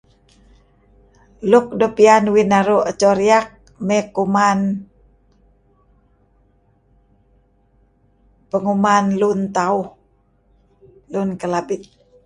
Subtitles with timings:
[1.49, 3.47] Luk doo' piyan uih naru' edto riak
[3.87, 4.59] may kuman
[8.49, 9.85] penguman lun tauh,
[11.13, 11.81] Lun Kelabit.